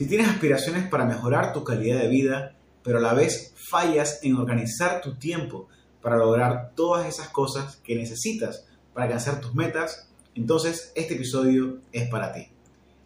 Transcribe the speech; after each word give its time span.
Si 0.00 0.06
tienes 0.06 0.28
aspiraciones 0.28 0.88
para 0.88 1.04
mejorar 1.04 1.52
tu 1.52 1.62
calidad 1.62 2.00
de 2.00 2.08
vida, 2.08 2.56
pero 2.82 2.96
a 2.96 3.00
la 3.02 3.12
vez 3.12 3.52
fallas 3.54 4.20
en 4.22 4.34
organizar 4.34 5.02
tu 5.02 5.16
tiempo 5.16 5.68
para 6.00 6.16
lograr 6.16 6.72
todas 6.74 7.06
esas 7.06 7.28
cosas 7.28 7.76
que 7.84 7.96
necesitas 7.96 8.64
para 8.94 9.04
alcanzar 9.04 9.42
tus 9.42 9.54
metas, 9.54 10.08
entonces 10.34 10.90
este 10.94 11.16
episodio 11.16 11.82
es 11.92 12.08
para 12.08 12.32
ti. 12.32 12.48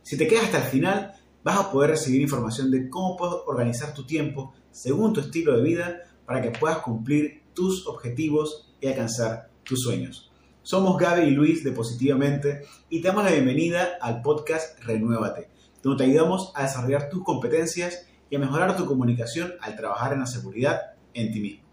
Si 0.04 0.16
te 0.16 0.28
quedas 0.28 0.44
hasta 0.44 0.58
el 0.58 0.70
final, 0.70 1.14
vas 1.42 1.58
a 1.58 1.72
poder 1.72 1.90
recibir 1.90 2.20
información 2.22 2.70
de 2.70 2.88
cómo 2.88 3.16
puedes 3.16 3.38
organizar 3.44 3.92
tu 3.92 4.06
tiempo 4.06 4.54
según 4.70 5.12
tu 5.12 5.18
estilo 5.18 5.56
de 5.56 5.64
vida 5.64 6.02
para 6.26 6.42
que 6.42 6.52
puedas 6.52 6.78
cumplir 6.78 7.42
tus 7.54 7.88
objetivos 7.88 8.72
y 8.80 8.86
alcanzar 8.86 9.50
tus 9.64 9.82
sueños. 9.82 10.30
Somos 10.62 10.96
Gaby 10.96 11.22
y 11.22 11.30
Luis 11.32 11.64
de 11.64 11.72
Positivamente 11.72 12.62
y 12.88 13.00
te 13.00 13.08
damos 13.08 13.24
la 13.24 13.32
bienvenida 13.32 13.98
al 14.00 14.22
podcast 14.22 14.78
Renuévate 14.84 15.53
donde 15.84 16.04
te 16.04 16.10
ayudamos 16.10 16.50
a 16.54 16.62
desarrollar 16.62 17.08
tus 17.10 17.22
competencias 17.22 18.06
y 18.30 18.36
a 18.36 18.38
mejorar 18.38 18.76
tu 18.76 18.86
comunicación 18.86 19.52
al 19.60 19.76
trabajar 19.76 20.14
en 20.14 20.20
la 20.20 20.26
seguridad 20.26 20.80
en 21.12 21.30
ti 21.30 21.40
mismo. 21.40 21.64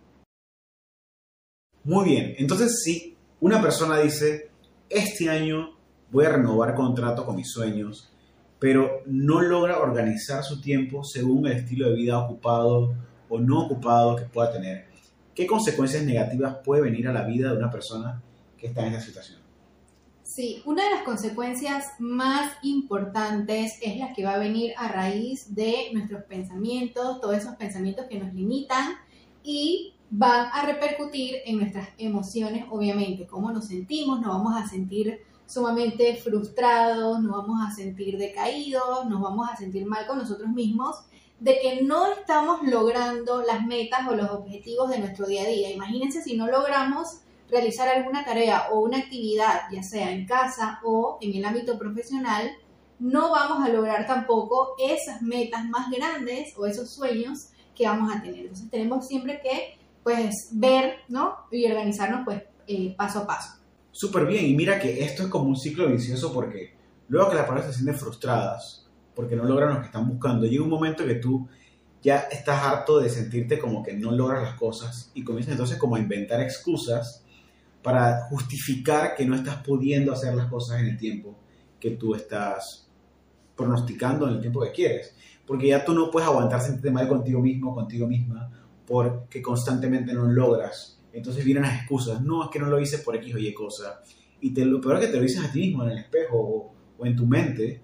Muy 1.84 2.06
bien, 2.06 2.36
entonces 2.38 2.84
si 2.84 3.18
una 3.40 3.62
persona 3.62 4.00
dice, 4.00 4.52
este 4.90 5.30
año 5.30 5.76
voy 6.12 6.26
a 6.26 6.34
renovar 6.34 6.76
contrato 6.76 7.26
con 7.26 7.38
mis 7.38 7.50
sueños, 7.50 8.12
pero 8.60 9.02
no 9.08 9.42
logra 9.42 9.80
organizar 9.80 10.44
su 10.44 10.62
tiempo 10.62 11.04
según 11.04 11.48
el 11.48 11.54
estilo 11.54 11.90
de 11.90 11.96
vida 11.96 12.20
ocupado 12.20 12.94
o 13.30 13.40
no 13.40 13.62
ocupado 13.62 14.16
que 14.18 14.26
pueda 14.26 14.52
tener, 14.52 14.86
¿qué 15.34 15.48
consecuencias 15.48 16.04
negativas 16.04 16.58
puede 16.64 16.84
venir 16.84 17.08
a 17.08 17.14
la 17.14 17.24
vida 17.24 17.50
de 17.52 17.58
una 17.58 17.72
persona 17.72 18.22
que 18.58 18.68
está 18.68 18.86
en 18.86 18.94
esa 18.94 19.06
situación? 19.06 19.40
Sí, 20.34 20.64
una 20.64 20.86
de 20.86 20.92
las 20.92 21.04
consecuencias 21.04 21.88
más 22.00 22.54
importantes 22.62 23.78
es 23.82 23.98
la 23.98 24.14
que 24.14 24.24
va 24.24 24.36
a 24.36 24.38
venir 24.38 24.74
a 24.78 24.88
raíz 24.88 25.54
de 25.54 25.90
nuestros 25.92 26.24
pensamientos, 26.24 27.20
todos 27.20 27.36
esos 27.36 27.58
pensamientos 27.58 28.06
que 28.06 28.18
nos 28.18 28.34
limitan 28.34 28.94
y 29.44 29.94
van 30.10 30.48
a 30.54 30.66
repercutir 30.66 31.36
en 31.44 31.58
nuestras 31.58 31.90
emociones, 31.98 32.64
obviamente, 32.70 33.28
cómo 33.28 33.52
nos 33.52 33.68
sentimos, 33.68 34.22
nos 34.22 34.30
vamos 34.30 34.56
a 34.56 34.66
sentir 34.70 35.20
sumamente 35.46 36.16
frustrados, 36.16 37.20
nos 37.20 37.34
vamos 37.34 37.60
a 37.68 37.76
sentir 37.76 38.18
decaídos, 38.18 39.06
nos 39.10 39.20
vamos 39.20 39.50
a 39.50 39.58
sentir 39.58 39.86
mal 39.86 40.08
con 40.08 40.18
nosotros 40.18 40.50
mismos, 40.50 40.96
de 41.42 41.60
que 41.60 41.82
no 41.82 42.10
estamos 42.10 42.62
logrando 42.64 43.44
las 43.44 43.66
metas 43.66 44.08
o 44.08 44.16
los 44.16 44.30
objetivos 44.30 44.92
de 44.92 45.00
nuestro 45.00 45.28
día 45.28 45.42
a 45.42 45.48
día. 45.48 45.72
Imagínense 45.72 46.22
si 46.22 46.38
no 46.38 46.48
logramos 46.48 47.18
realizar 47.52 47.90
alguna 47.90 48.24
tarea 48.24 48.70
o 48.72 48.80
una 48.80 48.98
actividad, 48.98 49.64
ya 49.72 49.84
sea 49.84 50.12
en 50.12 50.26
casa 50.26 50.80
o 50.84 51.18
en 51.22 51.36
el 51.36 51.44
ámbito 51.44 51.78
profesional, 51.78 52.50
no 53.00 53.32
vamos 53.32 53.68
a 53.68 53.70
lograr 53.70 54.08
tampoco 54.08 54.76
esas 54.80 55.22
metas 55.22 55.66
más 55.66 55.92
grandes 55.92 56.54
o 56.58 56.66
esos 56.66 56.94
sueños 56.94 57.50
que 57.76 57.86
vamos 57.86 58.16
a 58.16 58.22
tener. 58.22 58.42
Entonces 58.42 58.70
tenemos 58.70 59.08
siempre 59.08 59.42
que 59.42 59.78
pues 60.04 60.50
ver, 60.52 60.96
¿no? 61.10 61.36
Y 61.52 61.66
organizarnos 61.70 62.22
pues 62.26 62.42
eh, 62.68 62.96
paso 62.98 63.20
a 63.20 63.28
paso. 63.28 63.60
Súper 63.92 64.26
bien, 64.26 64.46
y 64.46 64.56
mira 64.56 64.80
que 64.80 65.04
esto 65.04 65.24
es 65.24 65.30
como 65.30 65.50
un 65.50 65.58
ciclo 65.58 65.88
vicioso 65.90 66.34
porque 66.34 66.74
luego 67.10 67.30
que 67.30 67.36
las 67.36 67.46
personas 67.46 67.68
se 67.68 67.74
sienten 67.74 67.96
frustradas 67.96 68.88
porque 69.14 69.36
no 69.36 69.44
logran 69.44 69.74
lo 69.74 69.80
que 69.82 69.88
están 69.88 70.08
buscando, 70.08 70.48
llega 70.48 70.64
un 70.64 70.70
momento 70.70 71.06
que 71.06 71.16
tú 71.16 71.48
ya 72.02 72.20
estás 72.32 72.64
harto 72.64 73.00
de 73.00 73.10
sentirte 73.10 73.60
como 73.60 73.84
que 73.84 73.94
no 73.94 74.12
logras 74.12 74.42
las 74.42 74.56
cosas 74.56 75.12
y 75.14 75.24
comienzas 75.24 75.52
entonces 75.52 75.78
como 75.78 75.96
a 75.96 76.00
inventar 76.00 76.42
excusas 76.42 77.26
para 77.82 78.28
justificar 78.30 79.16
que 79.16 79.26
no 79.26 79.36
estás 79.36 79.58
pudiendo 79.58 80.14
hacer 80.14 80.34
las 80.36 80.48
cosas 80.48 80.80
en 80.80 80.88
el 80.88 80.98
tiempo 80.98 81.38
que 81.80 81.92
tú 81.92 82.14
estás 82.14 82.88
pronosticando 83.56 84.28
en 84.28 84.36
el 84.36 84.42
tiempo 84.42 84.62
que 84.62 84.72
quieres. 84.72 85.16
Porque 85.46 85.68
ya 85.68 85.84
tú 85.84 85.94
no 85.94 86.10
puedes 86.10 86.30
aguantar 86.30 86.62
sentirte 86.62 86.92
mal 86.92 87.08
contigo 87.08 87.42
mismo, 87.42 87.76
contigo 87.76 88.08
misma, 88.08 88.50
porque 88.86 89.42
constantemente 89.42 90.14
no 90.14 90.26
logras. 90.26 91.00
Entonces 91.12 91.44
vienen 91.44 91.64
las 91.64 91.80
excusas. 91.80 92.22
No, 92.22 92.44
es 92.44 92.50
que 92.50 92.60
no 92.60 92.68
lo 92.68 92.80
hice 92.80 93.00
por 93.00 93.16
X 93.16 93.36
o 93.36 93.38
Y 93.38 93.54
cosa. 93.54 94.02
Y 94.40 94.54
te, 94.54 94.66
lo 94.66 94.80
peor 94.80 94.98
es 94.98 95.06
que 95.06 95.12
te 95.12 95.18
lo 95.18 95.24
dices 95.24 95.44
a 95.44 95.52
ti 95.52 95.60
mismo 95.60 95.84
en 95.84 95.92
el 95.92 95.98
espejo 95.98 96.38
o, 96.38 97.06
en 97.06 97.16
tu 97.16 97.26
mente 97.26 97.82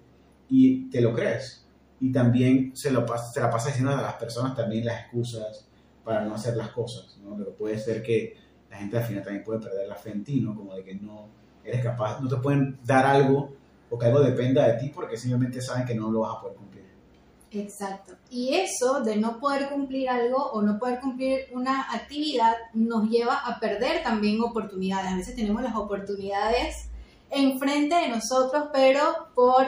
y 0.48 0.88
te 0.90 1.00
lo 1.00 1.12
crees. 1.12 1.66
Y 2.00 2.12
también 2.12 2.70
se, 2.76 2.92
lo, 2.92 3.04
se 3.32 3.40
la 3.40 3.50
pasa 3.50 3.68
diciendo 3.68 3.92
a 3.92 4.00
las 4.00 4.14
personas 4.14 4.54
también 4.54 4.84
las 4.84 5.00
excusas 5.02 5.68
para 6.04 6.24
no 6.24 6.34
hacer 6.34 6.56
las 6.56 6.70
cosas. 6.70 7.18
¿no? 7.22 7.36
Pero 7.36 7.54
puede 7.54 7.78
ser 7.78 8.02
que 8.02 8.34
la 8.70 8.76
gente 8.76 8.98
al 8.98 9.04
final 9.04 9.22
también 9.22 9.44
puede 9.44 9.60
perder 9.60 9.88
la 9.88 9.94
fe 9.94 10.10
en 10.10 10.24
ti, 10.24 10.40
¿no? 10.40 10.54
Como 10.54 10.74
de 10.74 10.84
que 10.84 10.94
no 10.94 11.28
eres 11.64 11.82
capaz, 11.82 12.20
no 12.20 12.28
te 12.28 12.36
pueden 12.36 12.78
dar 12.84 13.06
algo 13.06 13.50
o 13.90 13.98
que 13.98 14.06
algo 14.06 14.20
dependa 14.20 14.66
de 14.66 14.78
ti 14.78 14.92
porque 14.94 15.16
simplemente 15.16 15.60
saben 15.60 15.86
que 15.86 15.94
no 15.94 16.10
lo 16.10 16.20
vas 16.20 16.36
a 16.36 16.40
poder 16.40 16.56
cumplir. 16.56 16.78
Exacto. 17.50 18.14
Y 18.30 18.54
eso 18.54 19.00
de 19.00 19.16
no 19.16 19.38
poder 19.38 19.70
cumplir 19.70 20.10
algo 20.10 20.36
o 20.52 20.60
no 20.60 20.78
poder 20.78 21.00
cumplir 21.00 21.46
una 21.52 21.90
actividad 21.92 22.54
nos 22.74 23.08
lleva 23.08 23.36
a 23.36 23.58
perder 23.58 24.02
también 24.02 24.40
oportunidades. 24.42 25.10
A 25.10 25.16
veces 25.16 25.34
tenemos 25.34 25.62
las 25.62 25.74
oportunidades 25.74 26.90
enfrente 27.30 27.94
de 27.94 28.08
nosotros, 28.08 28.68
pero 28.72 29.28
por 29.34 29.66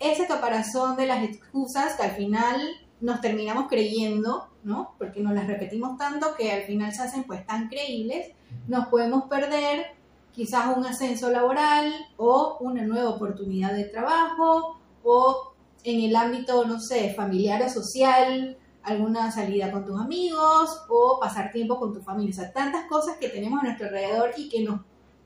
ese 0.00 0.26
caparazón 0.26 0.96
de 0.96 1.06
las 1.06 1.22
excusas 1.22 1.94
que 1.96 2.02
al 2.02 2.12
final 2.12 2.60
nos 3.00 3.20
terminamos 3.20 3.68
creyendo, 3.68 4.48
¿no? 4.64 4.94
Porque 4.98 5.20
nos 5.20 5.34
las 5.34 5.46
repetimos 5.46 5.96
tanto 5.98 6.34
que 6.36 6.52
al 6.52 6.62
final 6.62 6.92
se 6.92 7.02
hacen 7.02 7.24
pues 7.24 7.46
tan 7.46 7.68
creíbles, 7.68 8.32
nos 8.70 8.86
podemos 8.86 9.24
perder 9.24 9.84
quizás 10.32 10.76
un 10.76 10.86
ascenso 10.86 11.28
laboral 11.30 11.92
o 12.16 12.56
una 12.60 12.84
nueva 12.84 13.10
oportunidad 13.10 13.74
de 13.74 13.84
trabajo 13.84 14.78
o 15.02 15.54
en 15.82 16.00
el 16.00 16.14
ámbito, 16.14 16.64
no 16.64 16.78
sé, 16.78 17.12
familiar 17.14 17.60
o 17.62 17.68
social, 17.68 18.56
alguna 18.84 19.32
salida 19.32 19.72
con 19.72 19.84
tus 19.84 20.00
amigos 20.00 20.82
o 20.88 21.18
pasar 21.20 21.50
tiempo 21.50 21.80
con 21.80 21.92
tu 21.92 22.00
familia. 22.00 22.30
O 22.30 22.34
sea, 22.34 22.52
tantas 22.52 22.86
cosas 22.86 23.16
que 23.16 23.28
tenemos 23.28 23.60
a 23.60 23.64
nuestro 23.64 23.88
alrededor 23.88 24.30
y 24.36 24.48
que 24.48 24.62
nos, 24.62 24.82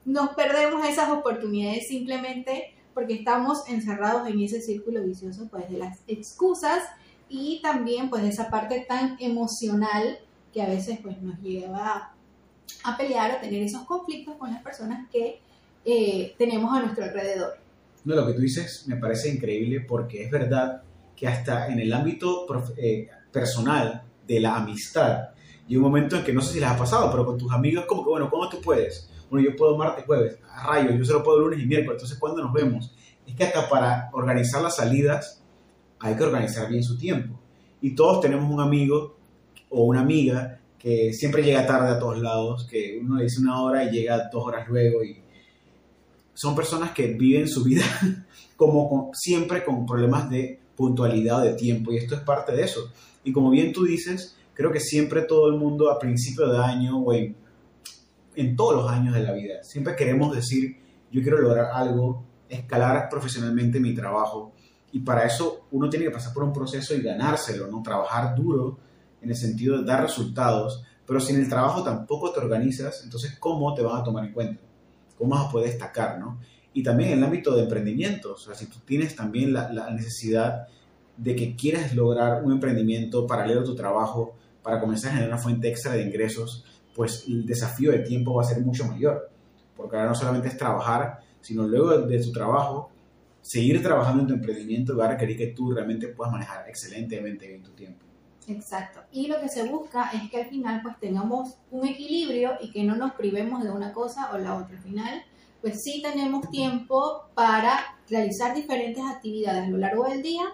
nos 0.06 0.31
perdemos 0.31 0.82
esas 0.87 1.11
oportunidades 1.11 1.87
simplemente 1.87 2.75
porque 2.94 3.12
estamos 3.12 3.69
encerrados 3.69 4.26
en 4.26 4.41
ese 4.41 4.62
círculo 4.62 5.03
vicioso 5.03 5.49
pues 5.50 5.69
de 5.69 5.76
las 5.76 5.99
excusas 6.06 6.82
y 7.28 7.61
también 7.61 8.09
pues 8.09 8.25
esa 8.25 8.49
parte 8.49 8.87
tan 8.88 9.16
emocional 9.21 10.19
que 10.50 10.62
a 10.62 10.66
veces 10.66 10.99
pues 11.03 11.21
nos 11.21 11.38
lleva 11.41 12.14
a 12.85 12.97
pelear 12.97 13.37
o 13.37 13.41
tener 13.41 13.63
esos 13.63 13.83
conflictos 13.83 14.37
con 14.37 14.51
las 14.51 14.63
personas 14.63 15.09
que 15.11 15.41
eh, 15.85 16.35
tenemos 16.39 16.75
a 16.75 16.81
nuestro 16.81 17.05
alrededor. 17.05 17.59
No, 18.05 18.15
lo 18.15 18.27
que 18.27 18.35
tú 18.35 18.41
dices 18.41 18.85
me 18.87 18.97
parece 18.97 19.31
increíble 19.31 19.81
porque 19.81 20.23
es 20.23 20.31
verdad 20.31 20.83
que 21.17 21.27
hasta 21.27 21.69
en 21.69 21.79
el 21.79 21.93
ámbito 21.93 22.47
eh, 22.77 23.09
personal 23.33 24.03
de 24.27 24.41
la 24.41 24.57
amistad, 24.57 25.31
hay 25.69 25.77
un 25.77 25.83
momento 25.83 26.17
en 26.17 26.25
que 26.25 26.33
no 26.33 26.41
sé 26.41 26.55
si 26.55 26.61
les 26.61 26.69
ha 26.69 26.77
pasado, 26.77 27.11
pero 27.11 27.25
con 27.25 27.39
tus 27.39 27.53
amigos 27.53 27.87
como 27.87 28.05
que, 28.05 28.11
bueno, 28.11 28.31
¿cómo 28.31 28.49
tú 28.49 28.61
puedes? 28.61 29.11
Bueno, 29.31 29.49
yo 29.49 29.57
puedo 29.57 29.77
martes, 29.77 30.05
jueves, 30.05 30.39
a 30.51 30.67
rayo, 30.67 30.91
yo 30.95 31.05
solo 31.05 31.23
puedo 31.23 31.39
lunes 31.41 31.61
y 31.61 31.67
miércoles, 31.67 31.97
entonces 31.97 32.19
¿cuándo 32.19 32.43
nos 32.43 32.53
vemos? 32.53 32.95
Es 33.27 33.35
que 33.35 33.45
hasta 33.45 33.69
para 33.69 34.11
organizar 34.13 34.61
las 34.61 34.77
salidas 34.77 35.43
hay 35.99 36.17
que 36.17 36.23
organizar 36.23 36.69
bien 36.69 36.85
su 36.85 36.99
tiempo. 36.99 37.39
Y 37.81 37.95
todos 37.95 38.21
tenemos 38.21 38.51
un 38.51 38.61
amigo 38.61 39.17
o 39.71 39.85
una 39.85 40.01
amiga 40.01 40.61
que 40.84 41.15
siempre 41.15 41.43
llega 41.43 41.67
tarde 41.67 41.93
a 41.93 41.99
todos 41.99 42.21
lados, 42.21 42.67
que 42.71 43.00
uno 43.03 43.19
dice 43.19 43.41
una 43.41 43.62
hora 43.62 43.84
y 43.84 43.91
llega 43.91 44.28
dos 44.31 44.45
horas 44.45 44.69
luego. 44.69 45.03
Y 45.03 45.17
son 46.34 46.55
personas 46.55 46.91
que 46.91 47.06
viven 47.06 47.49
su 47.49 47.65
vida 47.65 47.87
como 48.56 49.11
siempre 49.15 49.65
con 49.65 49.87
problemas 49.87 50.28
de 50.28 50.61
puntualidad 50.77 51.43
de 51.43 51.55
tiempo. 51.55 51.91
Y 51.91 51.97
esto 51.97 52.15
es 52.15 52.21
parte 52.21 52.53
de 52.53 52.65
eso. 52.65 52.93
Y 53.25 53.33
como 53.33 53.49
bien 53.49 53.73
tú 53.73 53.84
dices, 53.84 54.37
creo 54.53 54.71
que 54.71 54.78
siempre 54.78 55.23
todo 55.23 55.49
el 55.49 55.55
mundo 55.59 55.91
a 55.91 55.99
principio 55.99 56.53
de 56.53 56.59
año 56.59 56.99
o 56.99 57.15
en, 57.15 57.34
en 58.37 58.55
todos 58.55 58.75
los 58.75 58.91
años 58.91 59.15
de 59.15 59.23
la 59.23 59.33
vida, 59.33 59.62
siempre 59.62 59.97
queremos 59.97 60.37
decir, 60.37 60.77
yo 61.11 61.23
quiero 61.23 61.39
lograr 61.39 61.71
algo, 61.73 62.27
escalar 62.47 63.09
profesionalmente 63.09 63.81
mi 63.81 63.94
trabajo, 63.94 64.53
y 64.93 65.00
para 65.00 65.25
eso 65.25 65.67
uno 65.71 65.89
tiene 65.89 66.05
que 66.05 66.11
pasar 66.11 66.34
por 66.34 66.44
un 66.44 66.53
proceso 66.53 66.94
y 66.94 67.00
ganárselo, 67.00 67.69
¿no? 67.69 67.82
Trabajar 67.82 68.35
duro 68.35 68.84
en 69.25 69.31
el 69.31 69.37
sentido 69.37 69.79
de 69.79 69.85
dar 69.85 70.03
resultados, 70.03 70.82
pero 71.06 71.21
si 71.21 71.32
en 71.35 71.41
el 71.41 71.49
trabajo 71.49 71.82
tampoco 71.82 72.32
te 72.32 72.41
organizas, 72.41 73.03
entonces 73.05 73.37
¿cómo 73.38 73.75
te 73.75 73.82
van 73.82 74.00
a 74.00 74.05
tomar 74.05 74.25
en 74.25 74.32
cuenta? 74.32 74.62
¿Cómo 75.19 75.35
vas 75.35 75.47
a 75.47 75.50
poder 75.50 75.71
destacar, 75.71 76.19
¿no? 76.19 76.38
Y 76.73 76.82
también 76.82 77.11
en 77.11 77.19
el 77.19 77.25
ámbito 77.25 77.55
de 77.55 77.62
emprendimiento, 77.62 78.35
o 78.35 78.38
sea, 78.38 78.55
si 78.55 78.67
tú 78.67 78.79
tienes 78.85 79.15
también 79.15 79.53
la, 79.53 79.73
la 79.73 79.91
necesidad 79.91 80.67
de 81.17 81.37
que 81.37 81.55
quieras 81.55 81.94
lograr 81.94 82.43
un 82.43 82.53
emprendimiento 82.53 83.26
paralelo 83.26 83.61
a 83.61 83.65
tu 83.65 83.75
trabajo 83.75 84.35
para 84.62 84.81
comenzar 84.81 85.11
a 85.11 85.15
generar 85.15 85.32
una 85.35 85.43
fuente 85.43 85.69
extra 85.69 85.93
de 85.93 86.03
ingresos, 86.03 86.65
pues 86.94 87.25
el 87.29 87.47
desafío 87.47 87.93
de 87.93 88.00
tiempo 88.00 88.35
va 88.35 88.43
a 88.43 88.47
ser 88.47 88.61
mucho 88.61 88.85
mayor, 88.87 89.31
porque 89.76 89.97
ahora 89.97 90.09
no 90.09 90.15
solamente 90.15 90.49
es 90.49 90.56
trabajar, 90.56 91.21
sino 91.41 91.67
luego 91.67 91.99
de 91.99 92.19
tu 92.21 92.32
trabajo 92.32 92.91
seguir 93.44 93.82
trabajando 93.82 94.23
en 94.23 94.29
tu 94.29 94.35
emprendimiento 94.35 94.97
va 94.97 95.05
a 95.05 95.09
requerir 95.11 95.37
que 95.37 95.49
tú 95.49 95.71
realmente 95.71 96.09
puedas 96.09 96.32
manejar 96.32 96.67
excelentemente 96.67 97.47
bien 97.47 97.62
tu 97.62 97.73
tiempo. 97.73 98.06
Exacto. 98.49 99.00
Y 99.12 99.29
lo 99.29 99.41
que 99.41 99.49
se 99.49 99.64
busca 99.64 100.11
es 100.12 100.31
que 100.31 100.43
al 100.43 100.49
final 100.49 100.81
pues 100.82 100.99
tengamos 101.00 101.56
un 101.70 101.87
equilibrio 101.87 102.52
y 102.61 102.70
que 102.70 102.85
no 102.85 102.96
nos 102.96 103.12
privemos 103.12 103.62
de 103.62 103.70
una 103.70 103.93
cosa 103.93 104.31
o 104.32 104.38
la 104.38 104.56
otra. 104.56 104.76
Al 104.76 104.82
final 104.82 105.23
pues 105.64 105.82
sí 105.82 106.02
tenemos 106.02 106.50
tiempo 106.50 107.23
para 107.35 107.96
realizar 108.11 108.55
diferentes 108.55 109.02
actividades 109.02 109.64
a 109.67 109.70
lo 109.70 109.79
largo 109.79 110.06
del 110.06 110.23
día, 110.23 110.44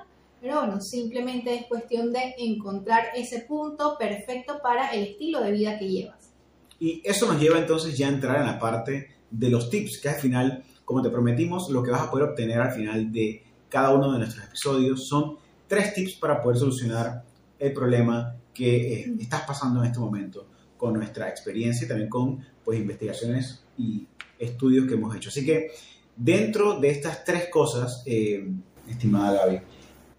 Pero 0.40 0.60
bueno, 0.60 0.80
simplemente 0.80 1.52
es 1.54 1.66
cuestión 1.66 2.12
de 2.12 2.34
encontrar 2.38 3.06
ese 3.14 3.40
punto 3.40 3.96
perfecto 3.98 4.60
para 4.62 4.90
el 4.90 5.02
estilo 5.02 5.40
de 5.42 5.50
vida 5.50 5.78
que 5.78 5.88
llevas. 5.88 6.30
Y 6.78 7.02
eso 7.04 7.26
nos 7.26 7.38
lleva 7.38 7.58
entonces 7.58 7.98
ya 7.98 8.06
a 8.06 8.10
entrar 8.10 8.36
en 8.40 8.46
la 8.46 8.58
parte 8.58 9.08
de 9.30 9.50
los 9.50 9.68
tips, 9.68 9.98
que 9.98 10.08
al 10.08 10.14
final, 10.14 10.64
como 10.84 11.02
te 11.02 11.10
prometimos, 11.10 11.68
lo 11.70 11.82
que 11.82 11.90
vas 11.90 12.02
a 12.02 12.10
poder 12.10 12.28
obtener 12.28 12.60
al 12.60 12.72
final 12.72 13.12
de 13.12 13.42
cada 13.68 13.92
uno 13.92 14.12
de 14.12 14.18
nuestros 14.18 14.46
episodios 14.46 15.08
son 15.08 15.36
tres 15.66 15.92
tips 15.92 16.14
para 16.14 16.40
poder 16.40 16.58
solucionar 16.58 17.24
el 17.60 17.72
problema 17.72 18.36
que 18.52 18.94
eh, 18.94 19.14
estás 19.20 19.42
pasando 19.42 19.80
en 19.80 19.86
este 19.86 20.00
momento 20.00 20.48
con 20.76 20.94
nuestra 20.94 21.28
experiencia 21.28 21.84
y 21.84 21.88
también 21.88 22.08
con 22.08 22.44
pues, 22.64 22.80
investigaciones 22.80 23.62
y 23.76 24.08
estudios 24.38 24.88
que 24.88 24.94
hemos 24.94 25.14
hecho. 25.14 25.28
Así 25.28 25.44
que 25.44 25.70
dentro 26.16 26.80
de 26.80 26.90
estas 26.90 27.22
tres 27.24 27.48
cosas, 27.50 28.02
eh, 28.06 28.50
estimada 28.88 29.44
Gaby, 29.44 29.60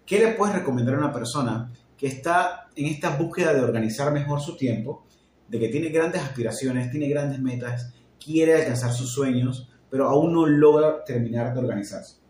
¿qué 0.06 0.18
le 0.20 0.32
puedes 0.32 0.54
recomendar 0.54 0.94
a 0.94 0.98
una 0.98 1.12
persona 1.12 1.70
que 1.96 2.06
está 2.06 2.68
en 2.76 2.86
esta 2.86 3.16
búsqueda 3.16 3.52
de 3.52 3.60
organizar 3.60 4.12
mejor 4.12 4.40
su 4.40 4.56
tiempo, 4.56 5.04
de 5.48 5.58
que 5.58 5.68
tiene 5.68 5.88
grandes 5.88 6.22
aspiraciones, 6.22 6.90
tiene 6.90 7.08
grandes 7.08 7.40
metas, 7.40 7.92
quiere 8.24 8.54
alcanzar 8.54 8.92
sus 8.92 9.12
sueños, 9.12 9.68
pero 9.90 10.08
aún 10.08 10.32
no 10.32 10.46
logra 10.46 11.04
terminar 11.04 11.52
de 11.52 11.60
organizarse? 11.60 12.21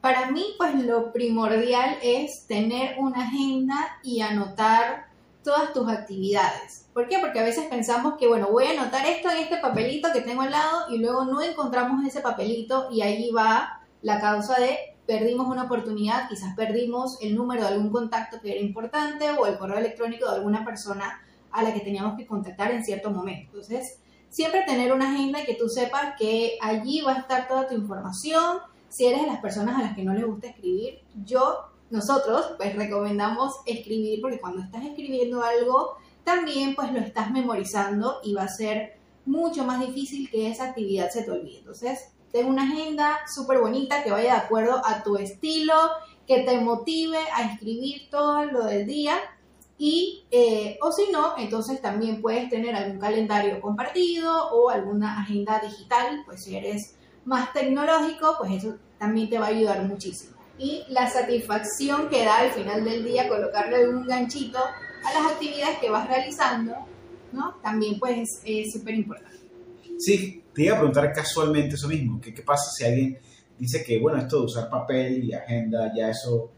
Para 0.00 0.30
mí, 0.30 0.54
pues 0.56 0.74
lo 0.74 1.12
primordial 1.12 1.98
es 2.02 2.46
tener 2.46 2.98
una 2.98 3.24
agenda 3.24 3.98
y 4.02 4.20
anotar 4.20 5.06
todas 5.44 5.72
tus 5.72 5.88
actividades. 5.88 6.86
¿Por 6.94 7.08
qué? 7.08 7.18
Porque 7.18 7.40
a 7.40 7.44
veces 7.44 7.66
pensamos 7.66 8.14
que, 8.18 8.26
bueno, 8.26 8.48
voy 8.50 8.64
a 8.64 8.70
anotar 8.70 9.06
esto 9.06 9.30
en 9.30 9.38
este 9.38 9.58
papelito 9.58 10.12
que 10.12 10.22
tengo 10.22 10.42
al 10.42 10.50
lado 10.50 10.90
y 10.90 10.98
luego 10.98 11.24
no 11.24 11.42
encontramos 11.42 12.04
ese 12.04 12.20
papelito 12.20 12.88
y 12.90 13.02
ahí 13.02 13.30
va 13.30 13.80
la 14.02 14.20
causa 14.20 14.58
de 14.58 14.78
perdimos 15.06 15.48
una 15.48 15.64
oportunidad, 15.64 16.28
quizás 16.28 16.54
perdimos 16.54 17.18
el 17.20 17.34
número 17.34 17.62
de 17.62 17.68
algún 17.68 17.90
contacto 17.90 18.40
que 18.40 18.52
era 18.52 18.60
importante 18.60 19.28
o 19.30 19.46
el 19.46 19.58
correo 19.58 19.78
electrónico 19.78 20.30
de 20.30 20.36
alguna 20.36 20.64
persona 20.64 21.20
a 21.50 21.62
la 21.62 21.74
que 21.74 21.80
teníamos 21.80 22.16
que 22.16 22.26
contactar 22.26 22.70
en 22.70 22.84
cierto 22.84 23.10
momento. 23.10 23.46
Entonces, 23.46 23.98
siempre 24.28 24.62
tener 24.66 24.92
una 24.92 25.12
agenda 25.12 25.44
que 25.44 25.54
tú 25.54 25.68
sepas 25.68 26.14
que 26.16 26.58
allí 26.60 27.00
va 27.00 27.14
a 27.14 27.18
estar 27.18 27.48
toda 27.48 27.66
tu 27.66 27.74
información. 27.74 28.58
Si 28.90 29.06
eres 29.06 29.22
de 29.22 29.28
las 29.28 29.40
personas 29.40 29.78
a 29.78 29.82
las 29.82 29.94
que 29.94 30.04
no 30.04 30.12
les 30.12 30.26
gusta 30.26 30.48
escribir, 30.48 31.00
yo 31.24 31.60
nosotros 31.90 32.52
pues 32.56 32.76
recomendamos 32.76 33.54
escribir 33.64 34.20
porque 34.20 34.40
cuando 34.40 34.62
estás 34.62 34.84
escribiendo 34.84 35.42
algo 35.42 35.96
también 36.24 36.74
pues 36.74 36.92
lo 36.92 36.98
estás 36.98 37.30
memorizando 37.30 38.18
y 38.22 38.34
va 38.34 38.42
a 38.42 38.48
ser 38.48 38.98
mucho 39.24 39.64
más 39.64 39.80
difícil 39.80 40.28
que 40.28 40.50
esa 40.50 40.64
actividad 40.66 41.08
se 41.10 41.22
te 41.22 41.30
olvide. 41.30 41.58
Entonces, 41.58 42.10
ten 42.32 42.46
una 42.46 42.64
agenda 42.64 43.20
súper 43.32 43.60
bonita 43.60 44.02
que 44.02 44.10
vaya 44.10 44.34
de 44.34 44.40
acuerdo 44.40 44.82
a 44.84 45.02
tu 45.02 45.16
estilo, 45.16 45.74
que 46.26 46.40
te 46.40 46.60
motive 46.60 47.18
a 47.34 47.52
escribir 47.52 48.08
todo 48.10 48.44
lo 48.44 48.64
del 48.64 48.86
día 48.86 49.16
y, 49.78 50.24
eh, 50.30 50.78
o 50.82 50.92
si 50.92 51.10
no, 51.10 51.38
entonces 51.38 51.80
también 51.80 52.20
puedes 52.20 52.50
tener 52.50 52.74
algún 52.74 52.98
calendario 52.98 53.60
compartido 53.60 54.50
o 54.50 54.68
alguna 54.68 55.22
agenda 55.22 55.58
digital, 55.58 56.22
pues 56.26 56.44
si 56.44 56.56
eres 56.56 56.96
más 57.24 57.52
tecnológico, 57.52 58.36
pues 58.38 58.52
eso 58.52 58.76
también 58.98 59.28
te 59.28 59.38
va 59.38 59.46
a 59.46 59.50
ayudar 59.50 59.82
muchísimo 59.84 60.40
y 60.60 60.84
la 60.90 61.08
satisfacción 61.08 62.10
que 62.10 62.22
da 62.24 62.40
al 62.40 62.50
final 62.50 62.84
del 62.84 63.02
día 63.02 63.28
colocarle 63.28 63.88
un 63.88 64.06
ganchito 64.06 64.58
a 64.58 65.14
las 65.14 65.32
actividades 65.32 65.78
que 65.78 65.88
vas 65.88 66.06
realizando, 66.06 66.74
¿no? 67.32 67.54
También 67.62 67.98
pues 67.98 68.28
es 68.44 68.70
súper 68.70 68.94
importante. 68.94 69.40
Sí, 69.98 70.44
te 70.54 70.64
iba 70.64 70.74
a 70.74 70.78
preguntar 70.78 71.12
casualmente 71.14 71.76
eso 71.76 71.88
mismo, 71.88 72.20
¿qué, 72.20 72.34
qué 72.34 72.42
pasa 72.42 72.70
si 72.76 72.84
alguien 72.84 73.18
dice 73.58 73.82
que, 73.82 73.98
bueno, 73.98 74.18
esto 74.18 74.40
de 74.40 74.44
usar 74.44 74.68
papel 74.68 75.24
y 75.24 75.32
agenda, 75.32 75.90
ya 75.96 76.10
eso, 76.10 76.50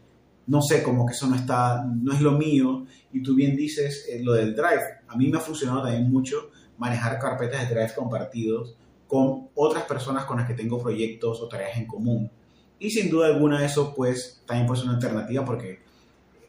no 0.47 0.61
sé, 0.61 0.83
como 0.83 1.05
que 1.05 1.13
eso 1.13 1.27
no 1.27 1.35
está, 1.37 1.85
no 1.85 2.13
es 2.13 2.19
lo 2.19 2.33
mío, 2.33 2.85
y 3.13 3.23
tú 3.23 3.35
bien 3.35 3.55
dices 3.55 4.05
eh, 4.09 4.21
lo 4.21 4.33
del 4.33 4.53
Drive, 4.53 5.01
a 5.07 5.15
mí 5.15 5.29
me 5.29 5.37
ha 5.37 5.41
funcionado 5.41 5.83
también 5.83 6.11
mucho 6.11 6.51
manejar 6.77 7.19
carpetas 7.19 7.69
de 7.69 7.75
Drive 7.75 7.93
compartidos 7.95 8.75
con 9.13 9.49
otras 9.53 9.83
personas 9.83 10.25
con 10.25 10.37
las 10.37 10.47
que 10.47 10.55
tengo 10.55 10.81
proyectos 10.81 11.39
o 11.39 11.47
tareas 11.47 11.77
en 11.77 11.85
común. 11.85 12.31
Y 12.79 12.89
sin 12.89 13.11
duda 13.11 13.27
alguna 13.27 13.63
eso 13.63 13.93
pues 13.93 14.41
también 14.47 14.65
puede 14.65 14.79
ser 14.79 14.89
una 14.89 14.95
alternativa 14.95 15.45
porque 15.45 15.81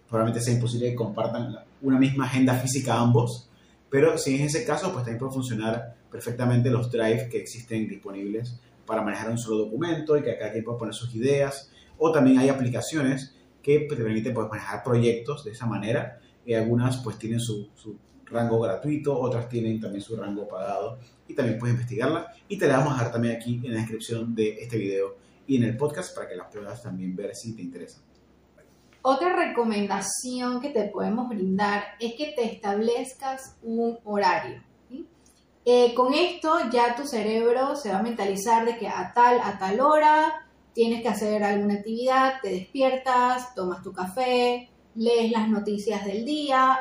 probablemente 0.08 0.42
sea 0.42 0.54
imposible 0.54 0.88
que 0.88 0.94
compartan 0.94 1.58
una 1.82 1.98
misma 1.98 2.24
agenda 2.24 2.54
física 2.54 2.98
ambos, 2.98 3.50
pero 3.90 4.16
si 4.16 4.36
en 4.36 4.46
ese 4.46 4.64
caso 4.64 4.94
pues 4.94 5.04
también 5.04 5.18
puede 5.18 5.32
funcionar 5.32 5.94
perfectamente 6.10 6.70
los 6.70 6.90
drives 6.90 7.28
que 7.28 7.36
existen 7.36 7.86
disponibles 7.86 8.58
para 8.86 9.02
manejar 9.02 9.30
un 9.30 9.36
solo 9.36 9.58
documento 9.58 10.16
y 10.16 10.22
que 10.22 10.38
cada 10.38 10.52
quien 10.52 10.64
pueda 10.64 10.78
poner 10.78 10.94
sus 10.94 11.14
ideas. 11.14 11.70
O 11.98 12.12
también 12.12 12.38
hay 12.38 12.48
aplicaciones 12.48 13.34
que 13.62 13.80
te 13.80 13.94
permiten 13.94 14.32
pues, 14.32 14.48
manejar 14.48 14.82
proyectos 14.82 15.44
de 15.44 15.50
esa 15.50 15.66
manera 15.66 16.18
y 16.46 16.54
algunas 16.54 16.96
pues 16.96 17.18
tienen 17.18 17.40
su, 17.40 17.68
su 17.74 17.98
rango 18.26 18.60
gratuito, 18.60 19.18
otras 19.18 19.48
tienen 19.48 19.80
también 19.80 20.02
su 20.02 20.16
rango 20.16 20.48
pagado 20.48 20.98
y 21.26 21.34
también 21.34 21.58
puedes 21.58 21.74
investigarla 21.74 22.32
y 22.48 22.58
te 22.58 22.66
la 22.66 22.78
vamos 22.78 22.92
a 22.92 22.96
dejar 22.96 23.12
también 23.12 23.36
aquí 23.36 23.60
en 23.64 23.72
la 23.72 23.80
descripción 23.80 24.34
de 24.34 24.62
este 24.62 24.78
video 24.78 25.16
y 25.46 25.56
en 25.56 25.64
el 25.64 25.76
podcast 25.76 26.14
para 26.14 26.28
que 26.28 26.36
las 26.36 26.52
puedas 26.52 26.82
también 26.82 27.14
ver 27.14 27.34
si 27.34 27.54
te 27.54 27.62
interesa. 27.62 28.00
Otra 29.02 29.36
recomendación 29.36 30.60
que 30.60 30.70
te 30.70 30.84
podemos 30.84 31.28
brindar 31.28 31.84
es 32.00 32.14
que 32.14 32.32
te 32.34 32.44
establezcas 32.44 33.56
un 33.62 33.98
horario. 34.04 34.62
Eh, 35.66 35.94
con 35.94 36.12
esto 36.12 36.70
ya 36.70 36.94
tu 36.94 37.06
cerebro 37.06 37.74
se 37.76 37.90
va 37.90 37.98
a 37.98 38.02
mentalizar 38.02 38.66
de 38.66 38.76
que 38.76 38.86
a 38.86 39.12
tal, 39.14 39.40
a 39.42 39.58
tal 39.58 39.80
hora 39.80 40.46
tienes 40.74 41.02
que 41.02 41.08
hacer 41.08 41.42
alguna 41.42 41.74
actividad, 41.74 42.34
te 42.42 42.50
despiertas, 42.50 43.54
tomas 43.54 43.82
tu 43.82 43.92
café, 43.92 44.70
lees 44.94 45.30
las 45.32 45.48
noticias 45.48 46.04
del 46.04 46.24
día. 46.24 46.78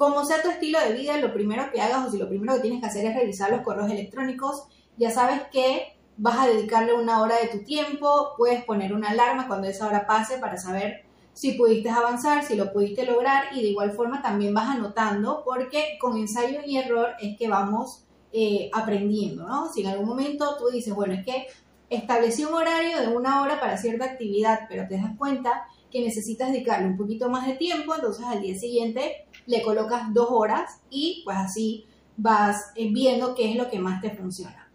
Como 0.00 0.24
sea 0.24 0.40
tu 0.40 0.48
estilo 0.48 0.80
de 0.80 0.94
vida, 0.94 1.18
lo 1.18 1.30
primero 1.30 1.70
que 1.70 1.82
hagas 1.82 2.06
o 2.06 2.10
si 2.10 2.16
lo 2.16 2.26
primero 2.26 2.54
que 2.54 2.62
tienes 2.62 2.80
que 2.80 2.86
hacer 2.86 3.04
es 3.04 3.14
revisar 3.14 3.50
los 3.50 3.60
correos 3.60 3.90
electrónicos, 3.90 4.64
ya 4.96 5.10
sabes 5.10 5.42
que 5.52 5.94
vas 6.16 6.38
a 6.38 6.46
dedicarle 6.46 6.94
una 6.94 7.20
hora 7.20 7.34
de 7.38 7.48
tu 7.48 7.62
tiempo, 7.64 8.30
puedes 8.38 8.64
poner 8.64 8.94
una 8.94 9.10
alarma 9.10 9.46
cuando 9.46 9.68
esa 9.68 9.86
hora 9.86 10.06
pase 10.06 10.38
para 10.38 10.56
saber 10.56 11.04
si 11.34 11.52
pudiste 11.52 11.90
avanzar, 11.90 12.42
si 12.42 12.56
lo 12.56 12.72
pudiste 12.72 13.04
lograr 13.04 13.54
y 13.54 13.60
de 13.60 13.68
igual 13.68 13.92
forma 13.92 14.22
también 14.22 14.54
vas 14.54 14.74
anotando 14.74 15.42
porque 15.44 15.98
con 16.00 16.16
ensayo 16.16 16.60
y 16.64 16.78
error 16.78 17.10
es 17.20 17.36
que 17.36 17.48
vamos 17.48 18.06
eh, 18.32 18.70
aprendiendo, 18.72 19.46
¿no? 19.46 19.70
Si 19.70 19.82
en 19.82 19.88
algún 19.88 20.08
momento 20.08 20.56
tú 20.58 20.70
dices, 20.70 20.94
bueno, 20.94 21.12
es 21.12 21.26
que 21.26 21.46
establecí 21.90 22.46
un 22.46 22.54
horario 22.54 23.02
de 23.02 23.08
una 23.08 23.42
hora 23.42 23.60
para 23.60 23.76
cierta 23.76 24.06
actividad, 24.06 24.60
pero 24.66 24.88
te 24.88 24.96
das 24.96 25.14
cuenta 25.18 25.66
que 25.90 26.00
necesitas 26.00 26.52
dedicarle 26.52 26.86
un 26.86 26.96
poquito 26.96 27.28
más 27.28 27.46
de 27.46 27.56
tiempo, 27.56 27.94
entonces 27.94 28.24
al 28.24 28.40
día 28.40 28.58
siguiente 28.58 29.26
le 29.50 29.62
colocas 29.62 30.14
dos 30.14 30.28
horas 30.30 30.80
y 30.88 31.22
pues 31.24 31.36
así 31.36 31.86
vas 32.16 32.72
viendo 32.74 33.34
qué 33.34 33.50
es 33.50 33.56
lo 33.56 33.68
que 33.68 33.78
más 33.78 34.00
te 34.00 34.10
funciona 34.10 34.70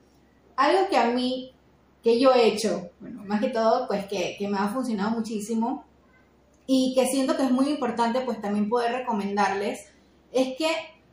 algo 0.56 0.88
que 0.90 0.98
a 0.98 1.12
mí, 1.12 1.54
que 2.04 2.20
yo 2.20 2.34
he 2.34 2.48
hecho, 2.48 2.90
bueno, 3.00 3.24
más 3.26 3.42
que 3.42 3.50
todo, 3.50 3.88
pues 3.88 4.06
que, 4.06 4.38
me 4.50 4.58
ha 4.58 4.70
funcionado 4.70 5.12
muchísimo 5.12 5.86
y 6.68 6.94
que 6.96 7.08
siento 7.08 7.36
que 7.36 7.44
es 7.44 7.52
muy 7.52 7.70
importante, 7.70 8.22
pues 8.22 8.42
también 8.42 8.70
poder 8.70 8.92
recomendarles, 8.92 9.88
es 10.32 10.56
que 10.58 10.68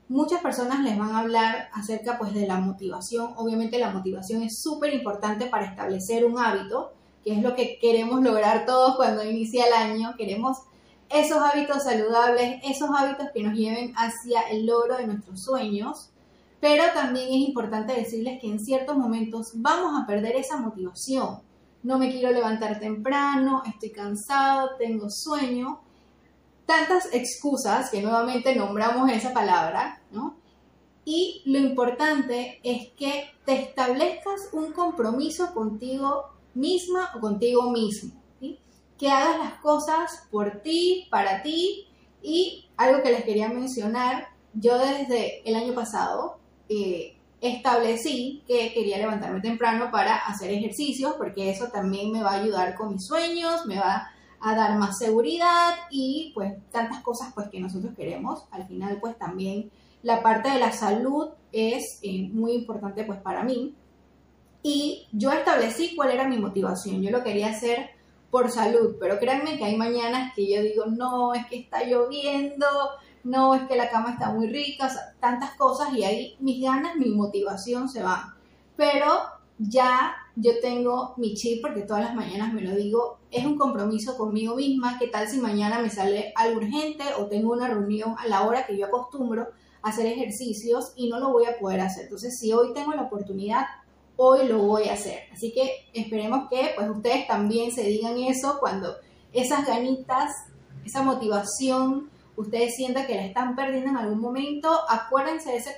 muchas 0.09 0.41
personas 0.41 0.81
les 0.81 0.99
van 0.99 1.11
a 1.11 1.21
hablar 1.21 1.69
acerca 1.73 2.19
pues 2.19 2.35
de 2.35 2.47
la 2.47 2.59
motivación. 2.59 3.33
Obviamente 3.37 3.79
la 3.79 3.91
motivación 3.91 4.43
es 4.43 4.61
súper 4.61 4.93
importante 4.93 5.47
para 5.47 5.67
establecer 5.67 6.25
un 6.25 6.39
hábito, 6.39 6.93
que 7.25 7.33
es 7.33 7.43
lo 7.43 7.55
que 7.55 7.79
queremos 7.79 8.23
lograr 8.23 8.67
todos 8.67 8.97
cuando 8.97 9.25
inicia 9.25 9.67
el 9.67 9.73
año. 9.73 10.15
Queremos 10.17 10.59
esos 11.13 11.39
hábitos 11.39 11.85
saludables, 11.85 12.61
esos 12.65 12.91
hábitos 12.97 13.29
que 13.35 13.43
nos 13.43 13.55
lleven 13.55 13.93
hacia 13.97 14.43
el 14.51 14.67
logro 14.67 14.97
de 14.97 15.07
nuestros 15.07 15.43
sueños. 15.43 16.11
Pero 16.61 16.85
también 16.95 17.29
es 17.29 17.49
importante 17.49 17.93
decirles 17.93 18.41
que 18.41 18.49
en 18.49 18.61
ciertos 18.61 18.97
momentos 18.97 19.53
vamos 19.55 20.01
a 20.01 20.07
perder 20.07 20.37
esa 20.37 20.59
motivación. 20.59 21.41
No 21.83 21.99
me 21.99 22.11
quiero 22.11 22.31
levantar 22.31 22.79
temprano, 22.79 23.63
estoy 23.67 23.91
cansado, 23.91 24.77
tengo 24.79 25.11
sueño. 25.11 25.81
Tantas 26.65 27.13
excusas 27.13 27.91
que 27.91 28.01
nuevamente 28.01 28.55
nombramos 28.55 29.11
esa 29.11 29.33
palabra, 29.33 30.01
¿no? 30.13 30.37
Y 31.05 31.43
lo 31.47 31.59
importante 31.59 32.61
es 32.63 32.93
que 32.97 33.25
te 33.45 33.61
establezcas 33.61 34.51
un 34.53 34.73
compromiso 34.73 35.53
contigo 35.53 36.27
misma 36.55 37.11
o 37.17 37.21
contigo 37.21 37.73
mismo. 37.73 38.22
Que 38.99 39.11
hagas 39.11 39.39
las 39.39 39.55
cosas 39.55 40.27
por 40.31 40.63
ti, 40.63 41.09
para 41.11 41.43
ti. 41.43 41.89
Y 42.23 42.69
algo 42.77 43.03
que 43.03 43.11
les 43.11 43.25
quería 43.25 43.49
mencionar, 43.49 44.29
yo 44.55 44.79
desde 44.79 45.49
el 45.49 45.57
año 45.57 45.75
pasado 45.75 46.39
eh, 46.69 47.17
establecí 47.41 48.45
que 48.47 48.73
quería 48.73 48.99
levantarme 48.99 49.41
temprano 49.41 49.91
para 49.91 50.17
hacer 50.17 50.53
ejercicios 50.53 51.15
porque 51.19 51.51
eso 51.51 51.69
también 51.69 52.13
me 52.13 52.23
va 52.23 52.31
a 52.31 52.41
ayudar 52.41 52.77
con 52.77 52.93
mis 52.93 53.05
sueños, 53.05 53.67
me 53.67 53.79
va 53.79 54.11
a 54.41 54.55
dar 54.55 54.79
más 54.79 54.99
seguridad 54.99 55.75
y 55.91 56.31
pues 56.35 56.55
tantas 56.71 57.01
cosas 57.03 57.33
pues 57.35 57.49
que 57.49 57.61
nosotros 57.61 57.95
queremos. 57.97 58.45
Al 58.53 58.67
final 58.67 58.99
pues 59.01 59.19
también 59.19 59.71
la 60.03 60.23
parte 60.23 60.51
de 60.51 60.61
la 60.61 60.73
salud 60.73 61.31
es 61.51 61.99
eh, 62.03 62.29
muy 62.33 62.53
importante 62.53 63.05
pues 63.05 63.21
para 63.21 63.43
mí. 63.43 63.75
Y 64.63 65.09
yo 65.13 65.33
establecí 65.33 65.97
cuál 65.97 66.11
era 66.11 66.29
mi 66.29 66.39
motivación. 66.39 67.03
Yo 67.03 67.11
lo 67.11 67.25
quería 67.25 67.49
hacer 67.49 67.91
por 68.33 68.51
salud, 68.51 68.97
pero 68.99 69.19
créanme 69.19 69.59
que 69.59 69.65
hay 69.65 69.77
mañanas 69.77 70.33
que 70.35 70.51
yo 70.51 70.63
digo, 70.63 70.87
no, 70.87 71.35
es 71.35 71.45
que 71.49 71.59
está 71.59 71.85
lloviendo, 71.85 72.67
no, 73.25 73.55
es 73.55 73.69
que 73.69 73.77
la 73.77 73.91
cama 73.91 74.13
está 74.13 74.31
muy 74.31 74.47
rica, 74.47 74.91
tantas 75.21 75.55
cosas 75.57 75.93
y 75.93 76.03
ahí 76.03 76.37
mis 76.41 76.63
ganas, 76.63 76.97
mi 76.97 77.11
motivación 77.11 77.91
se 77.91 78.03
van. 78.03 78.33
Pero 78.75 79.07
ya 79.59 80.15
yo 80.35 80.53
tengo 80.63 81.13
mi 81.19 81.35
chip 81.35 81.61
porque 81.61 81.83
todas 81.83 82.05
las 82.05 82.15
mañanas 82.15 82.55
me 82.55 82.63
lo 82.63 82.75
digo, 82.75 83.19
es 83.31 83.45
un 83.45 83.59
compromiso 83.59 84.17
conmigo 84.17 84.57
misma, 84.57 84.99
qué 84.99 85.09
tal 85.09 85.29
si 85.29 85.39
mañana 85.39 85.81
me 85.81 85.91
sale 85.91 86.33
algo 86.35 86.57
urgente 86.57 87.05
o 87.19 87.27
tengo 87.27 87.53
una 87.53 87.69
reunión 87.69 88.15
a 88.19 88.27
la 88.29 88.47
hora 88.47 88.65
que 88.65 88.79
yo 88.79 88.87
acostumbro 88.87 89.49
hacer 89.83 90.07
ejercicios 90.07 90.95
y 90.97 91.11
no 91.11 91.21
lo 91.21 91.33
voy 91.33 91.45
a 91.45 91.59
poder 91.59 91.81
hacer. 91.81 92.05
Entonces, 92.05 92.39
si 92.39 92.51
hoy 92.55 92.73
tengo 92.73 92.95
la 92.95 93.03
oportunidad, 93.03 93.67
hoy 94.25 94.47
lo 94.47 94.59
voy 94.59 94.89
a 94.89 94.93
hacer. 94.93 95.25
Así 95.33 95.53
que 95.53 95.89
esperemos 95.93 96.49
que 96.49 96.71
pues 96.77 96.89
ustedes 96.89 97.27
también 97.27 97.73
se 97.73 97.83
digan 97.83 98.17
eso 98.19 98.59
cuando 98.61 98.95
esas 99.33 99.67
ganitas, 99.67 100.31
esa 100.85 101.03
motivación, 101.03 102.09
ustedes 102.37 102.77
sientan 102.77 103.09
que 103.09 103.17
la 103.17 103.27
están 103.27 103.57
perdiendo 103.57 103.91
en 103.91 103.97
algún 103.97 104.21
momento, 104.21 104.71
acuérdense 104.89 105.51
de 105.51 105.57
ese, 105.57 105.75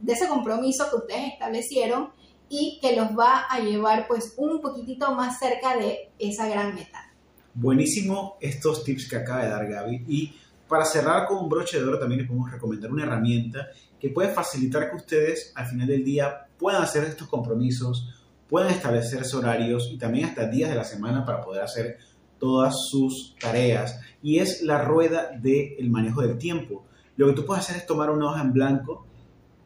de 0.00 0.12
ese 0.12 0.26
compromiso 0.26 0.88
que 0.88 0.96
ustedes 0.96 1.32
establecieron 1.34 2.10
y 2.48 2.78
que 2.80 2.96
los 2.96 3.08
va 3.08 3.44
a 3.50 3.60
llevar 3.60 4.08
pues 4.08 4.34
un 4.38 4.62
poquitito 4.62 5.14
más 5.14 5.38
cerca 5.38 5.76
de 5.76 6.10
esa 6.18 6.48
gran 6.48 6.74
meta. 6.74 7.12
Buenísimo 7.52 8.38
estos 8.40 8.84
tips 8.84 9.10
que 9.10 9.16
acaba 9.16 9.44
de 9.44 9.50
dar 9.50 9.68
Gaby 9.68 10.04
y 10.08 10.34
para 10.72 10.86
cerrar 10.86 11.26
con 11.26 11.36
un 11.36 11.50
broche 11.50 11.78
de 11.78 11.86
oro 11.86 11.98
también 11.98 12.20
les 12.20 12.26
podemos 12.26 12.50
recomendar 12.50 12.90
una 12.90 13.02
herramienta 13.02 13.68
que 14.00 14.08
puede 14.08 14.30
facilitar 14.30 14.88
que 14.88 14.96
ustedes 14.96 15.52
al 15.54 15.66
final 15.66 15.86
del 15.86 16.02
día 16.02 16.46
puedan 16.58 16.82
hacer 16.82 17.04
estos 17.04 17.28
compromisos, 17.28 18.08
puedan 18.48 18.70
establecerse 18.70 19.36
horarios 19.36 19.90
y 19.92 19.98
también 19.98 20.30
hasta 20.30 20.46
días 20.46 20.70
de 20.70 20.76
la 20.76 20.84
semana 20.84 21.26
para 21.26 21.42
poder 21.42 21.62
hacer 21.62 21.98
todas 22.38 22.74
sus 22.88 23.36
tareas. 23.38 24.00
Y 24.22 24.38
es 24.38 24.62
la 24.62 24.82
rueda 24.82 25.32
del 25.38 25.90
manejo 25.90 26.22
del 26.22 26.38
tiempo. 26.38 26.86
Lo 27.18 27.26
que 27.26 27.34
tú 27.34 27.44
puedes 27.44 27.64
hacer 27.64 27.76
es 27.76 27.86
tomar 27.86 28.08
una 28.08 28.30
hoja 28.30 28.40
en 28.40 28.54
blanco 28.54 29.06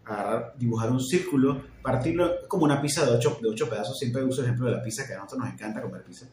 agarrar, 0.04 0.54
dibujar 0.58 0.90
un 0.90 1.00
círculo, 1.00 1.62
partirlo 1.82 2.48
como 2.48 2.64
una 2.64 2.82
pizza 2.82 3.06
de 3.06 3.12
ocho, 3.12 3.38
de 3.40 3.48
ocho 3.48 3.68
pedazos. 3.68 3.96
Siempre 3.96 4.24
uso 4.24 4.40
el 4.40 4.46
ejemplo 4.46 4.66
de 4.66 4.72
la 4.72 4.82
pizza, 4.82 5.06
que 5.06 5.14
a 5.14 5.18
nosotros 5.18 5.44
nos 5.44 5.54
encanta 5.54 5.80
comer 5.80 6.02
pizza. 6.02 6.26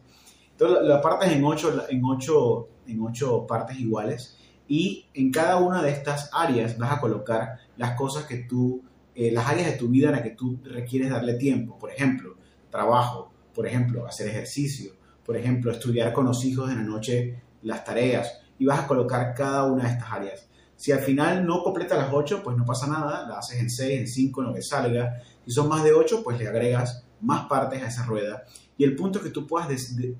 Entonces 0.49 0.79
la 0.87 0.99
partes 0.99 1.31
en 1.31 1.45
ocho, 1.45 1.85
en, 1.87 2.03
ocho, 2.03 2.69
en 2.87 3.01
ocho 3.01 3.45
partes 3.45 3.79
iguales 3.79 4.39
y 4.67 5.05
en 5.13 5.31
cada 5.31 5.57
una 5.57 5.81
de 5.81 5.91
estas 5.91 6.29
áreas 6.33 6.77
vas 6.77 6.91
a 6.91 7.01
colocar 7.01 7.59
las 7.77 7.95
cosas 7.95 8.25
que 8.25 8.37
tú, 8.37 8.81
eh, 9.15 9.31
las 9.31 9.47
áreas 9.47 9.71
de 9.71 9.77
tu 9.77 9.89
vida 9.89 10.07
en 10.07 10.13
las 10.13 10.21
que 10.21 10.31
tú 10.31 10.59
requieres 10.63 11.09
darle 11.09 11.35
tiempo. 11.35 11.77
Por 11.77 11.91
ejemplo, 11.91 12.35
trabajo, 12.69 13.31
por 13.53 13.67
ejemplo, 13.67 14.07
hacer 14.07 14.27
ejercicio, 14.27 14.93
por 15.25 15.37
ejemplo, 15.37 15.71
estudiar 15.71 16.13
con 16.13 16.25
los 16.25 16.43
hijos 16.45 16.71
en 16.71 16.77
la 16.77 16.83
noche 16.83 17.41
las 17.61 17.83
tareas 17.83 18.39
y 18.57 18.65
vas 18.65 18.79
a 18.79 18.87
colocar 18.87 19.33
cada 19.33 19.65
una 19.65 19.83
de 19.83 19.89
estas 19.89 20.11
áreas. 20.11 20.49
Si 20.75 20.91
al 20.91 20.99
final 20.99 21.45
no 21.45 21.63
completa 21.63 21.95
las 21.95 22.11
8, 22.11 22.41
pues 22.43 22.57
no 22.57 22.65
pasa 22.65 22.87
nada, 22.87 23.27
la 23.27 23.37
haces 23.37 23.59
en 23.59 23.69
6, 23.69 23.99
en 23.99 24.07
5, 24.07 24.41
en 24.41 24.47
lo 24.47 24.53
que 24.53 24.61
salga. 24.61 25.21
Si 25.45 25.51
son 25.51 25.69
más 25.69 25.83
de 25.83 25.93
8, 25.93 26.23
pues 26.23 26.37
le 26.39 26.47
agregas 26.47 27.05
más 27.21 27.45
partes 27.45 27.81
a 27.81 27.87
esa 27.87 28.05
rueda. 28.05 28.43
Y 28.77 28.83
el 28.83 28.95
punto 28.95 29.19
es 29.19 29.25
que 29.25 29.31
tú 29.31 29.47
puedas 29.47 29.69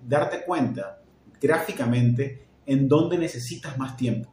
darte 0.08 0.44
cuenta 0.46 1.02
gráficamente 1.42 2.46
en 2.66 2.88
dónde 2.88 3.18
necesitas 3.18 3.78
más 3.78 3.98
tiempo. 3.98 4.33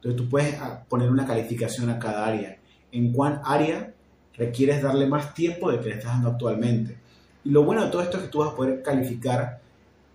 Entonces 0.00 0.16
tú 0.16 0.28
puedes 0.28 0.54
ah, 0.60 0.82
poner 0.88 1.10
una 1.10 1.26
calificación 1.26 1.90
a 1.90 1.98
cada 1.98 2.26
área. 2.26 2.58
En 2.90 3.12
cuál 3.12 3.40
área 3.44 3.92
requieres 4.34 4.82
darle 4.82 5.06
más 5.06 5.34
tiempo 5.34 5.70
de 5.70 5.78
que 5.78 5.90
le 5.90 5.94
estás 5.96 6.12
dando 6.12 6.30
actualmente. 6.30 6.96
Y 7.44 7.50
lo 7.50 7.64
bueno 7.64 7.84
de 7.84 7.90
todo 7.90 8.00
esto 8.02 8.16
es 8.16 8.24
que 8.24 8.28
tú 8.30 8.38
vas 8.38 8.52
a 8.52 8.56
poder 8.56 8.82
calificar 8.82 9.60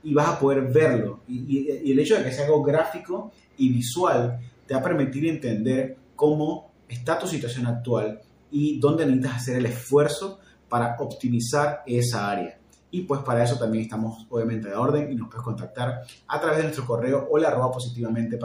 y 0.04 0.14
vas 0.14 0.30
a 0.30 0.40
poder 0.40 0.64
verlo. 0.72 1.22
Y, 1.28 1.92
el 1.92 2.00
hecho 2.00 2.18
de 2.18 2.24
que 2.24 2.32
sea 2.32 2.46
algo 2.46 2.64
gráfico 2.64 3.32
y 3.58 3.70
visual 3.70 4.40
te 4.66 4.74
va 4.74 4.80
a 4.80 4.84
permitir 4.84 5.28
entender 5.28 5.98
cómo 6.16 6.72
está 6.88 7.20
tu 7.20 7.28
situación 7.28 7.68
actual 7.68 8.22
y 8.52 8.80
dónde 8.80 9.06
necesitas 9.06 9.42
hacer 9.42 9.58
el 9.58 9.68
esfuerzo 9.68 10.40
para 10.70 10.96
optimizar 11.00 11.84
esa 11.86 12.32
área. 12.32 12.58
Y 12.90 13.02
pues 13.02 13.22
para 13.22 13.44
eso 13.44 13.58
también 13.58 13.84
estamos 13.84 14.26
obviamente 14.30 14.70
de 14.70 14.76
orden 14.76 15.12
y 15.12 15.16
nos 15.16 15.28
puedes 15.28 15.44
contactar 15.44 16.02
a 16.28 16.40
través 16.40 16.58
de 16.58 16.64
nuestro 16.64 16.86
correo 16.86 17.28
hola 17.30 17.50
arroba 17.50 17.72
positivamente 17.72 18.38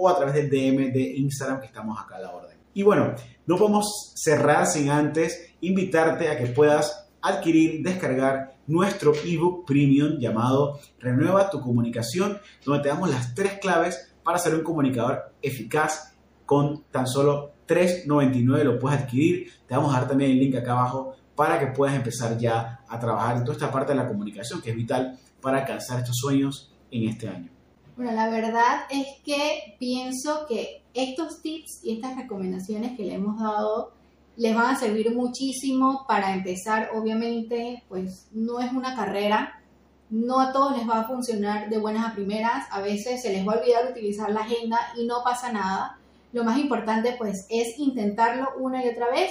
o 0.00 0.08
a 0.08 0.16
través 0.16 0.34
del 0.34 0.48
DM 0.48 0.92
de 0.92 1.02
Instagram 1.18 1.60
que 1.60 1.66
estamos 1.66 1.98
acá 2.00 2.16
a 2.16 2.20
la 2.20 2.30
orden. 2.30 2.58
Y 2.72 2.82
bueno, 2.82 3.14
no 3.46 3.56
podemos 3.56 4.12
cerrar 4.16 4.66
sin 4.66 4.88
antes 4.88 5.54
invitarte 5.60 6.28
a 6.28 6.38
que 6.38 6.46
puedas 6.46 7.08
adquirir, 7.20 7.82
descargar 7.82 8.56
nuestro 8.66 9.12
ebook 9.24 9.66
premium 9.66 10.18
llamado 10.18 10.78
Renueva 10.98 11.50
tu 11.50 11.60
comunicación, 11.60 12.38
donde 12.64 12.82
te 12.82 12.88
damos 12.88 13.10
las 13.10 13.34
tres 13.34 13.58
claves 13.58 14.14
para 14.22 14.38
ser 14.38 14.54
un 14.54 14.62
comunicador 14.62 15.34
eficaz 15.42 16.14
con 16.46 16.84
tan 16.90 17.06
solo 17.06 17.52
3.99 17.68 18.64
lo 18.64 18.78
puedes 18.78 19.00
adquirir. 19.00 19.52
Te 19.66 19.76
vamos 19.76 19.94
a 19.94 20.00
dar 20.00 20.08
también 20.08 20.30
el 20.30 20.38
link 20.38 20.56
acá 20.56 20.72
abajo 20.72 21.14
para 21.36 21.58
que 21.58 21.66
puedas 21.68 21.94
empezar 21.94 22.38
ya 22.38 22.80
a 22.88 22.98
trabajar 22.98 23.36
en 23.36 23.44
toda 23.44 23.54
esta 23.54 23.70
parte 23.70 23.92
de 23.92 23.98
la 23.98 24.08
comunicación 24.08 24.62
que 24.62 24.70
es 24.70 24.76
vital 24.76 25.18
para 25.40 25.58
alcanzar 25.58 26.00
estos 26.00 26.16
sueños 26.16 26.74
en 26.90 27.08
este 27.08 27.28
año. 27.28 27.59
Bueno, 28.00 28.14
la 28.14 28.30
verdad 28.30 28.84
es 28.88 29.06
que 29.26 29.76
pienso 29.78 30.46
que 30.48 30.82
estos 30.94 31.42
tips 31.42 31.84
y 31.84 31.96
estas 31.96 32.16
recomendaciones 32.16 32.96
que 32.96 33.04
le 33.04 33.12
hemos 33.12 33.38
dado 33.38 33.92
les 34.38 34.54
van 34.54 34.74
a 34.74 34.78
servir 34.78 35.14
muchísimo 35.14 36.06
para 36.08 36.32
empezar. 36.32 36.92
Obviamente, 36.94 37.84
pues 37.90 38.26
no 38.32 38.58
es 38.58 38.72
una 38.72 38.96
carrera, 38.96 39.60
no 40.08 40.40
a 40.40 40.50
todos 40.50 40.78
les 40.78 40.88
va 40.88 41.00
a 41.00 41.08
funcionar 41.08 41.68
de 41.68 41.76
buenas 41.76 42.10
a 42.10 42.14
primeras, 42.14 42.64
a 42.70 42.80
veces 42.80 43.20
se 43.20 43.34
les 43.34 43.46
va 43.46 43.52
a 43.52 43.58
olvidar 43.58 43.90
utilizar 43.90 44.30
la 44.30 44.44
agenda 44.44 44.78
y 44.96 45.04
no 45.04 45.22
pasa 45.22 45.52
nada. 45.52 45.98
Lo 46.32 46.42
más 46.42 46.58
importante 46.58 47.16
pues 47.18 47.44
es 47.50 47.78
intentarlo 47.78 48.48
una 48.60 48.82
y 48.82 48.88
otra 48.88 49.10
vez 49.10 49.30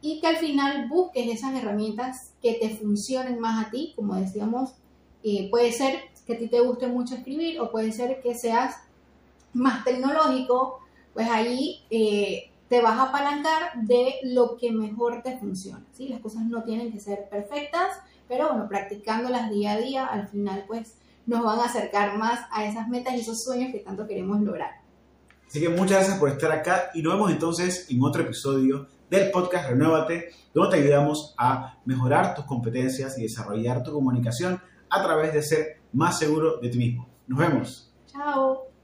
y 0.00 0.22
que 0.22 0.26
al 0.28 0.36
final 0.36 0.88
busques 0.88 1.28
esas 1.28 1.54
herramientas 1.54 2.32
que 2.40 2.54
te 2.54 2.70
funcionen 2.78 3.40
más 3.40 3.66
a 3.66 3.70
ti, 3.70 3.92
como 3.94 4.14
decíamos, 4.14 4.72
eh, 5.22 5.50
puede 5.50 5.70
ser 5.70 6.00
que 6.26 6.34
a 6.34 6.38
ti 6.38 6.48
te 6.48 6.60
guste 6.60 6.86
mucho 6.86 7.14
escribir 7.14 7.60
o 7.60 7.70
puede 7.70 7.92
ser 7.92 8.20
que 8.20 8.34
seas 8.34 8.76
más 9.52 9.84
tecnológico, 9.84 10.80
pues 11.14 11.28
ahí 11.28 11.84
eh, 11.90 12.50
te 12.68 12.82
vas 12.82 12.98
a 12.98 13.04
apalancar 13.04 13.72
de 13.82 14.16
lo 14.24 14.56
que 14.56 14.72
mejor 14.72 15.22
te 15.22 15.38
funciona. 15.38 15.84
¿sí? 15.92 16.08
Las 16.08 16.20
cosas 16.20 16.42
no 16.44 16.62
tienen 16.64 16.92
que 16.92 17.00
ser 17.00 17.28
perfectas, 17.28 17.98
pero 18.28 18.48
bueno, 18.48 18.68
practicándolas 18.68 19.50
día 19.50 19.72
a 19.72 19.78
día, 19.78 20.06
al 20.06 20.28
final 20.28 20.64
pues 20.66 20.96
nos 21.26 21.42
van 21.42 21.60
a 21.60 21.64
acercar 21.64 22.18
más 22.18 22.40
a 22.52 22.64
esas 22.64 22.88
metas 22.88 23.14
y 23.14 23.20
esos 23.20 23.42
sueños 23.42 23.72
que 23.72 23.80
tanto 23.80 24.06
queremos 24.06 24.40
lograr. 24.40 24.70
Así 25.46 25.60
que 25.60 25.68
muchas 25.68 25.98
gracias 25.98 26.18
por 26.18 26.28
estar 26.28 26.50
acá 26.50 26.90
y 26.94 27.02
nos 27.02 27.14
vemos 27.14 27.30
entonces 27.30 27.86
en 27.88 28.02
otro 28.02 28.22
episodio 28.22 28.88
del 29.08 29.30
podcast 29.30 29.70
Renuévate, 29.70 30.30
donde 30.52 30.76
te 30.76 30.82
ayudamos 30.82 31.34
a 31.38 31.78
mejorar 31.84 32.34
tus 32.34 32.44
competencias 32.46 33.16
y 33.18 33.22
desarrollar 33.22 33.84
tu 33.84 33.92
comunicación 33.92 34.60
a 34.90 35.02
través 35.02 35.32
de 35.32 35.42
ser 35.42 35.80
más 35.96 36.18
seguro 36.18 36.58
de 36.58 36.68
ti 36.68 36.78
mismo. 36.78 37.08
Nos 37.26 37.38
vemos. 37.38 37.92
Chao. 38.06 38.75